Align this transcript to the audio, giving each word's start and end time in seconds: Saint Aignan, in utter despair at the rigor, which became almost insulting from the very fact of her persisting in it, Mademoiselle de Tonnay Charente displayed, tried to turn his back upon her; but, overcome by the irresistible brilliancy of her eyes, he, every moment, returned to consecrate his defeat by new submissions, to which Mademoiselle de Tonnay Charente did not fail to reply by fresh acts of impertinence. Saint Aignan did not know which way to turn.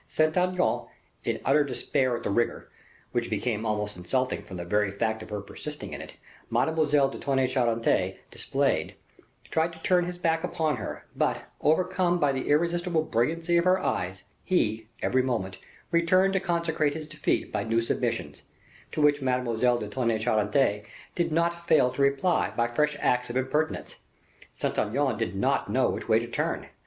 Saint 0.07 0.35
Aignan, 0.35 0.85
in 1.23 1.39
utter 1.45 1.63
despair 1.63 2.17
at 2.17 2.23
the 2.23 2.31
rigor, 2.31 2.71
which 3.11 3.29
became 3.29 3.67
almost 3.67 3.95
insulting 3.95 4.41
from 4.41 4.57
the 4.57 4.65
very 4.65 4.89
fact 4.89 5.21
of 5.21 5.29
her 5.29 5.41
persisting 5.41 5.93
in 5.93 6.01
it, 6.01 6.15
Mademoiselle 6.49 7.07
de 7.07 7.19
Tonnay 7.19 7.47
Charente 7.47 8.17
displayed, 8.31 8.95
tried 9.51 9.71
to 9.73 9.79
turn 9.83 10.05
his 10.05 10.17
back 10.17 10.43
upon 10.43 10.77
her; 10.77 11.05
but, 11.15 11.43
overcome 11.61 12.19
by 12.19 12.31
the 12.31 12.49
irresistible 12.49 13.03
brilliancy 13.03 13.57
of 13.57 13.65
her 13.65 13.77
eyes, 13.77 14.23
he, 14.43 14.87
every 15.03 15.21
moment, 15.21 15.59
returned 15.91 16.33
to 16.33 16.39
consecrate 16.39 16.95
his 16.95 17.05
defeat 17.05 17.51
by 17.51 17.63
new 17.63 17.79
submissions, 17.79 18.41
to 18.91 19.03
which 19.03 19.21
Mademoiselle 19.21 19.77
de 19.77 19.87
Tonnay 19.87 20.17
Charente 20.19 20.81
did 21.13 21.31
not 21.31 21.67
fail 21.67 21.91
to 21.91 22.01
reply 22.01 22.51
by 22.57 22.67
fresh 22.67 22.97
acts 23.01 23.29
of 23.29 23.37
impertinence. 23.37 23.97
Saint 24.51 24.79
Aignan 24.79 25.15
did 25.15 25.35
not 25.35 25.69
know 25.69 25.91
which 25.91 26.09
way 26.09 26.17
to 26.17 26.25
turn. 26.25 26.65